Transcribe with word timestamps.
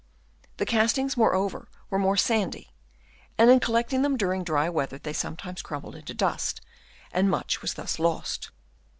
The 0.57 0.65
castings 0.65 1.15
moreover 1.15 1.67
were 1.91 1.99
more 1.99 2.17
sandy, 2.17 2.73
and 3.37 3.51
in 3.51 3.59
collecting 3.59 4.01
them 4.01 4.17
during 4.17 4.43
dry 4.43 4.67
weather 4.67 4.97
they 4.97 5.13
sometimes 5.13 5.61
crumbled 5.61 5.93
into 5.95 6.15
dust, 6.15 6.59
and 7.11 7.29
much 7.29 7.61
was 7.61 7.75
thus 7.75 7.99
lost. 7.99 8.49